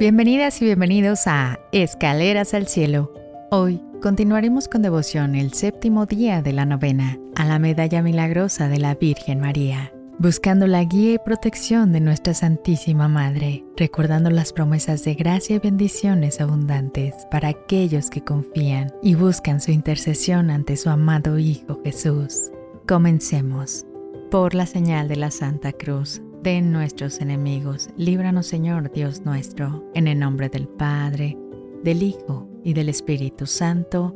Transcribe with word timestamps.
Bienvenidas 0.00 0.62
y 0.62 0.64
bienvenidos 0.66 1.26
a 1.26 1.58
Escaleras 1.72 2.54
al 2.54 2.68
Cielo. 2.68 3.12
Hoy 3.50 3.82
continuaremos 4.00 4.68
con 4.68 4.80
devoción 4.80 5.34
el 5.34 5.52
séptimo 5.54 6.06
día 6.06 6.40
de 6.40 6.52
la 6.52 6.64
novena 6.66 7.18
a 7.34 7.44
la 7.44 7.58
medalla 7.58 8.00
milagrosa 8.00 8.68
de 8.68 8.78
la 8.78 8.94
Virgen 8.94 9.40
María, 9.40 9.92
buscando 10.20 10.68
la 10.68 10.84
guía 10.84 11.14
y 11.14 11.18
protección 11.18 11.90
de 11.90 11.98
nuestra 11.98 12.32
Santísima 12.32 13.08
Madre, 13.08 13.64
recordando 13.76 14.30
las 14.30 14.52
promesas 14.52 15.02
de 15.02 15.14
gracia 15.16 15.56
y 15.56 15.58
bendiciones 15.58 16.40
abundantes 16.40 17.14
para 17.32 17.48
aquellos 17.48 18.08
que 18.08 18.22
confían 18.22 18.92
y 19.02 19.16
buscan 19.16 19.60
su 19.60 19.72
intercesión 19.72 20.50
ante 20.50 20.76
su 20.76 20.90
amado 20.90 21.40
Hijo 21.40 21.80
Jesús. 21.82 22.52
Comencemos. 22.86 23.84
Por 24.30 24.54
la 24.54 24.66
señal 24.66 25.08
de 25.08 25.16
la 25.16 25.32
Santa 25.32 25.72
Cruz 25.72 26.20
de 26.42 26.60
nuestros 26.62 27.20
enemigos. 27.20 27.88
Líbranos, 27.96 28.46
Señor 28.46 28.90
Dios 28.92 29.24
nuestro, 29.24 29.84
en 29.94 30.06
el 30.08 30.18
nombre 30.18 30.48
del 30.48 30.68
Padre, 30.68 31.36
del 31.82 32.02
Hijo 32.02 32.48
y 32.64 32.74
del 32.74 32.88
Espíritu 32.88 33.46
Santo. 33.46 34.14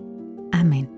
Amén. 0.52 0.88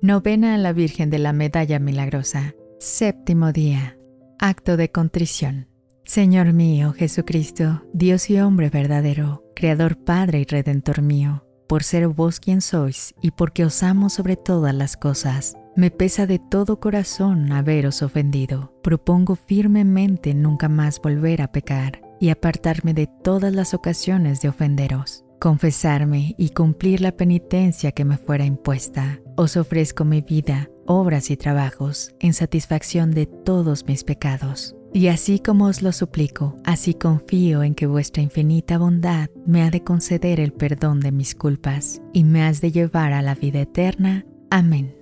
Novena 0.00 0.54
a 0.54 0.58
la 0.58 0.72
Virgen 0.72 1.10
de 1.10 1.18
la 1.18 1.32
Medalla 1.32 1.78
Milagrosa. 1.78 2.54
Séptimo 2.78 3.52
día. 3.52 3.98
Acto 4.38 4.76
de 4.76 4.90
contrición. 4.92 5.66
Señor 6.04 6.52
mío, 6.52 6.92
Jesucristo, 6.92 7.82
Dios 7.92 8.30
y 8.30 8.38
hombre 8.38 8.70
verdadero, 8.70 9.44
Creador 9.56 9.96
Padre 9.98 10.40
y 10.40 10.44
Redentor 10.44 11.02
mío, 11.02 11.44
por 11.68 11.82
ser 11.82 12.06
vos 12.08 12.38
quien 12.40 12.60
sois 12.62 13.14
y 13.20 13.32
porque 13.32 13.64
os 13.66 13.82
amo 13.82 14.08
sobre 14.08 14.36
todas 14.36 14.74
las 14.74 14.96
cosas 14.96 15.56
me 15.78 15.92
pesa 15.92 16.26
de 16.26 16.40
todo 16.40 16.80
corazón 16.80 17.52
haberos 17.52 18.02
ofendido. 18.02 18.74
Propongo 18.82 19.36
firmemente 19.36 20.34
nunca 20.34 20.68
más 20.68 21.00
volver 21.00 21.40
a 21.40 21.52
pecar 21.52 22.00
y 22.20 22.30
apartarme 22.30 22.94
de 22.94 23.06
todas 23.06 23.54
las 23.54 23.74
ocasiones 23.74 24.40
de 24.42 24.48
ofenderos, 24.48 25.22
confesarme 25.40 26.34
y 26.36 26.48
cumplir 26.50 27.00
la 27.00 27.12
penitencia 27.12 27.92
que 27.92 28.04
me 28.04 28.16
fuera 28.18 28.44
impuesta. 28.44 29.20
Os 29.36 29.56
ofrezco 29.56 30.04
mi 30.04 30.20
vida, 30.20 30.68
obras 30.84 31.30
y 31.30 31.36
trabajos 31.36 32.12
en 32.18 32.34
satisfacción 32.34 33.12
de 33.12 33.26
todos 33.26 33.86
mis 33.86 34.02
pecados. 34.02 34.74
Y 34.92 35.06
así 35.06 35.38
como 35.38 35.66
os 35.66 35.80
lo 35.80 35.92
suplico, 35.92 36.56
así 36.64 36.92
confío 36.94 37.62
en 37.62 37.76
que 37.76 37.86
vuestra 37.86 38.20
infinita 38.20 38.78
bondad 38.78 39.28
me 39.46 39.62
ha 39.62 39.70
de 39.70 39.84
conceder 39.84 40.40
el 40.40 40.52
perdón 40.52 40.98
de 40.98 41.12
mis 41.12 41.36
culpas 41.36 42.02
y 42.12 42.24
me 42.24 42.42
has 42.42 42.60
de 42.60 42.72
llevar 42.72 43.12
a 43.12 43.22
la 43.22 43.36
vida 43.36 43.60
eterna. 43.60 44.26
Amén. 44.50 44.96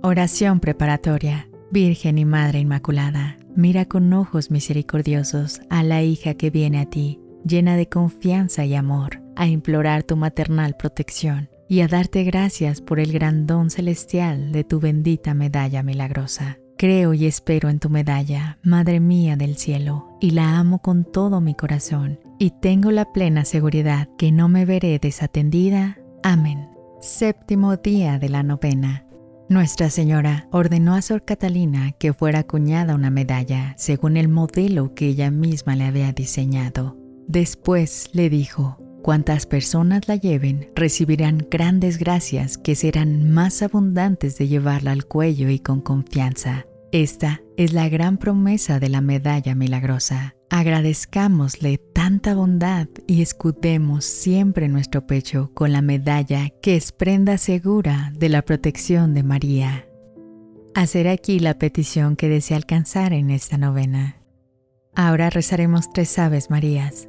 Oración 0.00 0.60
preparatoria. 0.60 1.48
Virgen 1.72 2.18
y 2.18 2.24
Madre 2.24 2.60
Inmaculada, 2.60 3.36
mira 3.56 3.84
con 3.84 4.10
ojos 4.12 4.48
misericordiosos 4.50 5.60
a 5.70 5.82
la 5.82 6.02
hija 6.04 6.34
que 6.34 6.50
viene 6.50 6.78
a 6.80 6.86
ti, 6.86 7.18
llena 7.44 7.76
de 7.76 7.88
confianza 7.88 8.64
y 8.64 8.74
amor, 8.76 9.20
a 9.36 9.48
implorar 9.48 10.04
tu 10.04 10.14
maternal 10.16 10.76
protección 10.78 11.50
y 11.68 11.80
a 11.80 11.88
darte 11.88 12.22
gracias 12.22 12.80
por 12.80 13.00
el 13.00 13.12
gran 13.12 13.46
don 13.48 13.70
celestial 13.70 14.52
de 14.52 14.62
tu 14.64 14.78
bendita 14.80 15.34
medalla 15.34 15.82
milagrosa. 15.82 16.58
Creo 16.78 17.12
y 17.12 17.26
espero 17.26 17.68
en 17.68 17.80
tu 17.80 17.90
medalla, 17.90 18.58
Madre 18.62 19.00
mía 19.00 19.34
del 19.36 19.56
cielo, 19.56 20.16
y 20.20 20.30
la 20.30 20.58
amo 20.58 20.78
con 20.80 21.04
todo 21.10 21.40
mi 21.40 21.54
corazón, 21.54 22.20
y 22.38 22.50
tengo 22.52 22.92
la 22.92 23.12
plena 23.12 23.44
seguridad 23.44 24.08
que 24.16 24.30
no 24.30 24.48
me 24.48 24.64
veré 24.64 25.00
desatendida. 25.02 25.98
Amén. 26.22 26.68
Séptimo 27.00 27.76
día 27.76 28.18
de 28.20 28.28
la 28.28 28.44
novena. 28.44 29.04
Nuestra 29.50 29.88
Señora 29.88 30.46
ordenó 30.52 30.94
a 30.94 31.00
Sor 31.00 31.24
Catalina 31.24 31.92
que 31.92 32.12
fuera 32.12 32.40
acuñada 32.40 32.94
una 32.94 33.08
medalla 33.10 33.74
según 33.78 34.18
el 34.18 34.28
modelo 34.28 34.92
que 34.92 35.06
ella 35.06 35.30
misma 35.30 35.74
le 35.74 35.84
había 35.84 36.12
diseñado. 36.12 36.98
Después 37.28 38.10
le 38.12 38.28
dijo, 38.28 38.76
cuantas 39.02 39.46
personas 39.46 40.06
la 40.06 40.16
lleven 40.16 40.68
recibirán 40.76 41.46
grandes 41.50 41.96
gracias 41.96 42.58
que 42.58 42.74
serán 42.74 43.30
más 43.30 43.62
abundantes 43.62 44.36
de 44.36 44.48
llevarla 44.48 44.90
al 44.92 45.06
cuello 45.06 45.48
y 45.48 45.60
con 45.60 45.80
confianza. 45.80 46.66
Esta 46.92 47.40
es 47.56 47.72
la 47.72 47.88
gran 47.88 48.18
promesa 48.18 48.78
de 48.80 48.90
la 48.90 49.00
medalla 49.00 49.54
milagrosa. 49.54 50.34
Agradezcámosle 50.50 51.76
tanta 51.76 52.34
bondad 52.34 52.88
y 53.06 53.20
escudemos 53.20 54.06
siempre 54.06 54.68
nuestro 54.68 55.06
pecho 55.06 55.50
con 55.52 55.72
la 55.72 55.82
medalla 55.82 56.48
que 56.62 56.74
es 56.76 56.90
prenda 56.92 57.36
segura 57.36 58.12
de 58.16 58.30
la 58.30 58.40
protección 58.40 59.12
de 59.12 59.22
María. 59.24 59.86
Hacer 60.74 61.06
aquí 61.08 61.38
la 61.38 61.58
petición 61.58 62.16
que 62.16 62.30
desea 62.30 62.56
alcanzar 62.56 63.12
en 63.12 63.28
esta 63.30 63.58
novena. 63.58 64.16
Ahora 64.94 65.28
rezaremos 65.28 65.92
tres 65.92 66.18
Aves 66.18 66.48
Marías. 66.48 67.08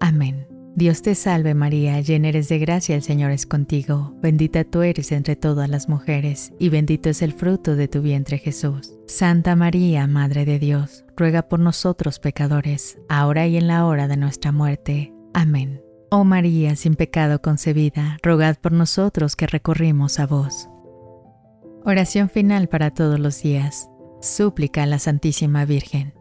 Amén. 0.00 0.46
Dios 0.74 1.02
te 1.02 1.14
salve 1.14 1.52
María, 1.52 2.00
llena 2.00 2.28
eres 2.28 2.48
de 2.48 2.58
gracia, 2.58 2.94
el 2.96 3.02
Señor 3.02 3.32
es 3.32 3.44
contigo, 3.44 4.14
bendita 4.22 4.64
tú 4.64 4.80
eres 4.82 5.12
entre 5.12 5.36
todas 5.36 5.68
las 5.68 5.88
mujeres, 5.90 6.52
y 6.58 6.70
bendito 6.70 7.10
es 7.10 7.20
el 7.22 7.34
fruto 7.34 7.76
de 7.76 7.86
tu 7.86 8.00
vientre 8.00 8.38
Jesús. 8.38 8.94
Santa 9.06 9.56
María, 9.56 10.06
Madre 10.06 10.46
de 10.46 10.58
Dios, 10.58 11.04
ruega 11.16 11.42
por 11.42 11.58
nosotros 11.60 12.18
pecadores, 12.18 12.98
ahora 13.10 13.46
y 13.46 13.56
en 13.58 13.66
la 13.66 13.84
hora 13.84 14.08
de 14.08 14.16
nuestra 14.16 14.52
muerte. 14.52 15.12
Amén. 15.34 15.82
Oh 16.10 16.24
María, 16.24 16.74
sin 16.76 16.94
pecado 16.94 17.42
concebida, 17.42 18.16
rogad 18.22 18.56
por 18.56 18.72
nosotros 18.72 19.36
que 19.36 19.46
recorrimos 19.46 20.18
a 20.18 20.26
vos. 20.26 20.68
Oración 21.84 22.30
final 22.30 22.68
para 22.68 22.90
todos 22.90 23.20
los 23.20 23.42
días. 23.42 23.88
Súplica 24.22 24.82
a 24.84 24.86
la 24.86 24.98
Santísima 24.98 25.64
Virgen. 25.66 26.14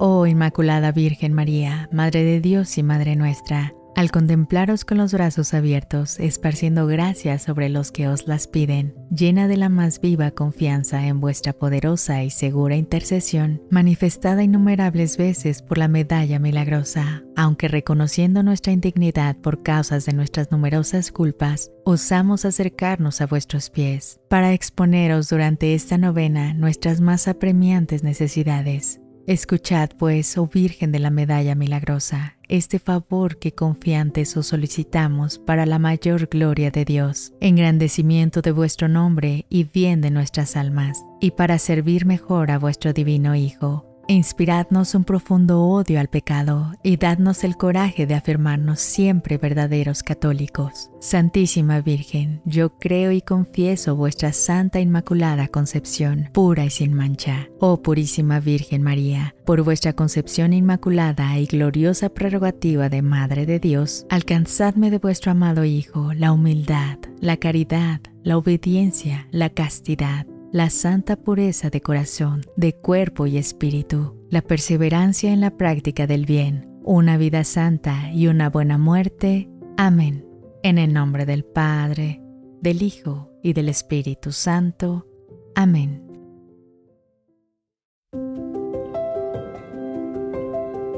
Oh 0.00 0.28
Inmaculada 0.28 0.92
Virgen 0.92 1.32
María, 1.32 1.88
Madre 1.90 2.22
de 2.22 2.40
Dios 2.40 2.78
y 2.78 2.84
Madre 2.84 3.16
nuestra, 3.16 3.74
al 3.96 4.12
contemplaros 4.12 4.84
con 4.84 4.96
los 4.96 5.12
brazos 5.12 5.54
abiertos, 5.54 6.20
esparciendo 6.20 6.86
gracias 6.86 7.42
sobre 7.42 7.68
los 7.68 7.90
que 7.90 8.06
os 8.06 8.28
las 8.28 8.46
piden, 8.46 8.94
llena 9.10 9.48
de 9.48 9.56
la 9.56 9.68
más 9.68 10.00
viva 10.00 10.30
confianza 10.30 11.04
en 11.08 11.18
vuestra 11.18 11.52
poderosa 11.52 12.22
y 12.22 12.30
segura 12.30 12.76
intercesión, 12.76 13.60
manifestada 13.72 14.44
innumerables 14.44 15.16
veces 15.16 15.62
por 15.62 15.78
la 15.78 15.88
medalla 15.88 16.38
milagrosa, 16.38 17.24
aunque 17.34 17.66
reconociendo 17.66 18.44
nuestra 18.44 18.72
indignidad 18.72 19.34
por 19.38 19.64
causas 19.64 20.06
de 20.06 20.12
nuestras 20.12 20.52
numerosas 20.52 21.10
culpas, 21.10 21.72
osamos 21.84 22.44
acercarnos 22.44 23.20
a 23.20 23.26
vuestros 23.26 23.68
pies, 23.68 24.20
para 24.30 24.52
exponeros 24.52 25.28
durante 25.28 25.74
esta 25.74 25.98
novena 25.98 26.54
nuestras 26.54 27.00
más 27.00 27.26
apremiantes 27.26 28.04
necesidades 28.04 29.00
Escuchad, 29.28 29.90
pues, 29.98 30.38
oh 30.38 30.46
Virgen 30.48 30.90
de 30.90 31.00
la 31.00 31.10
Medalla 31.10 31.54
Milagrosa, 31.54 32.38
este 32.48 32.78
favor 32.78 33.36
que 33.38 33.52
confiantes 33.52 34.34
os 34.38 34.46
solicitamos 34.46 35.38
para 35.38 35.66
la 35.66 35.78
mayor 35.78 36.28
gloria 36.30 36.70
de 36.70 36.86
Dios, 36.86 37.34
engrandecimiento 37.38 38.40
de 38.40 38.52
vuestro 38.52 38.88
nombre 38.88 39.44
y 39.50 39.64
bien 39.64 40.00
de 40.00 40.10
nuestras 40.10 40.56
almas, 40.56 41.04
y 41.20 41.32
para 41.32 41.58
servir 41.58 42.06
mejor 42.06 42.50
a 42.50 42.58
vuestro 42.58 42.94
divino 42.94 43.34
Hijo 43.36 43.84
Inspiradnos 44.10 44.94
un 44.94 45.04
profundo 45.04 45.60
odio 45.62 46.00
al 46.00 46.08
pecado 46.08 46.72
y 46.82 46.96
dadnos 46.96 47.44
el 47.44 47.58
coraje 47.58 48.06
de 48.06 48.14
afirmarnos 48.14 48.80
siempre 48.80 49.36
verdaderos 49.36 50.02
católicos. 50.02 50.90
Santísima 50.98 51.82
Virgen, 51.82 52.40
yo 52.46 52.70
creo 52.78 53.12
y 53.12 53.20
confieso 53.20 53.96
vuestra 53.96 54.32
Santa 54.32 54.78
e 54.78 54.82
Inmaculada 54.82 55.48
Concepción, 55.48 56.30
pura 56.32 56.64
y 56.64 56.70
sin 56.70 56.94
mancha. 56.94 57.50
Oh 57.60 57.82
Purísima 57.82 58.40
Virgen 58.40 58.80
María, 58.82 59.34
por 59.44 59.60
vuestra 59.60 59.92
concepción 59.92 60.54
inmaculada 60.54 61.38
y 61.38 61.44
gloriosa 61.44 62.08
prerrogativa 62.08 62.88
de 62.88 63.02
Madre 63.02 63.44
de 63.44 63.58
Dios, 63.60 64.06
alcanzadme 64.08 64.90
de 64.90 64.96
vuestro 65.00 65.32
amado 65.32 65.66
Hijo 65.66 66.14
la 66.14 66.32
humildad, 66.32 66.96
la 67.20 67.36
caridad, 67.36 68.00
la 68.24 68.38
obediencia, 68.38 69.28
la 69.32 69.50
castidad 69.50 70.26
la 70.52 70.70
santa 70.70 71.16
pureza 71.16 71.68
de 71.70 71.80
corazón, 71.82 72.40
de 72.56 72.74
cuerpo 72.74 73.26
y 73.26 73.36
espíritu, 73.36 74.14
la 74.30 74.40
perseverancia 74.42 75.30
en 75.32 75.40
la 75.42 75.50
práctica 75.56 76.06
del 76.06 76.24
bien, 76.24 76.68
una 76.84 77.16
vida 77.18 77.44
santa 77.44 78.10
y 78.12 78.28
una 78.28 78.48
buena 78.48 78.78
muerte. 78.78 79.50
Amén. 79.76 80.24
En 80.62 80.78
el 80.78 80.92
nombre 80.94 81.26
del 81.26 81.44
Padre, 81.44 82.22
del 82.60 82.82
Hijo 82.82 83.30
y 83.42 83.52
del 83.52 83.68
Espíritu 83.68 84.32
Santo. 84.32 85.06
Amén. 85.54 86.02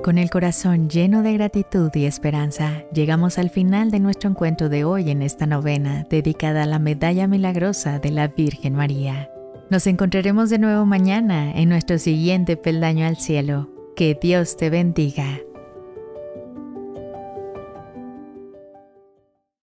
Con 0.05 0.17
el 0.17 0.31
corazón 0.31 0.88
lleno 0.88 1.23
de 1.23 1.35
gratitud 1.35 1.91
y 1.94 2.06
esperanza, 2.06 2.85
llegamos 2.94 3.37
al 3.37 3.50
final 3.50 3.91
de 3.91 4.00
nuestro 4.00 4.31
encuentro 4.31 4.69
de 4.70 4.85
hoy 4.85 5.11
en 5.11 5.20
esta 5.23 5.44
novena 5.44 6.06
dedicada 6.08 6.62
a 6.62 6.67
la 6.67 6.79
medalla 6.79 7.26
milagrosa 7.26 7.99
de 7.99 8.11
la 8.12 8.29
Virgen 8.29 8.75
María. 8.76 9.31
Nos 9.70 9.87
encontraremos 9.87 10.50
de 10.50 10.58
nuevo 10.58 10.84
mañana 10.84 11.52
en 11.56 11.69
nuestro 11.69 11.96
siguiente 11.99 12.56
peldaño 12.56 13.06
al 13.06 13.19
cielo. 13.19 13.70
Que 13.94 14.19
Dios 14.20 14.56
te 14.56 14.69
bendiga. 14.69 15.43